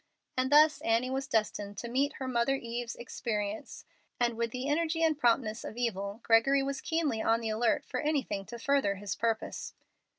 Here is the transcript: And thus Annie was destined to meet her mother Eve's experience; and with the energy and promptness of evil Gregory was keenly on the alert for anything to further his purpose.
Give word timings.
And 0.35 0.51
thus 0.51 0.81
Annie 0.81 1.11
was 1.11 1.27
destined 1.27 1.77
to 1.77 1.87
meet 1.87 2.13
her 2.13 2.27
mother 2.27 2.55
Eve's 2.55 2.95
experience; 2.95 3.85
and 4.19 4.35
with 4.35 4.49
the 4.49 4.67
energy 4.67 5.03
and 5.03 5.15
promptness 5.15 5.63
of 5.63 5.77
evil 5.77 6.21
Gregory 6.23 6.63
was 6.63 6.81
keenly 6.81 7.21
on 7.21 7.39
the 7.39 7.49
alert 7.49 7.85
for 7.85 7.99
anything 7.99 8.43
to 8.47 8.57
further 8.57 8.95
his 8.95 9.15
purpose. 9.15 9.75